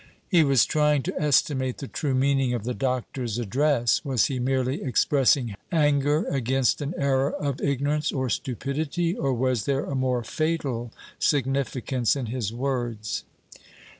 He 0.27 0.43
was 0.43 0.65
trying 0.65 1.03
to 1.03 1.21
estimate 1.21 1.77
the 1.77 1.87
true 1.87 2.15
meaning 2.15 2.55
of 2.55 2.63
the 2.63 2.73
Doctor's 2.73 3.37
address. 3.37 4.03
Was 4.03 4.25
he 4.25 4.39
merely 4.39 4.81
expressing 4.81 5.53
anger 5.71 6.25
against 6.27 6.81
an 6.81 6.95
error 6.97 7.31
of 7.31 7.61
ignorance 7.61 8.11
or 8.11 8.27
stupidity, 8.27 9.15
or 9.15 9.31
was 9.31 9.65
there 9.65 9.85
a 9.85 9.93
more 9.93 10.23
fatal 10.23 10.91
significance 11.19 12.15
in 12.15 12.25
his 12.25 12.51
words? 12.51 13.25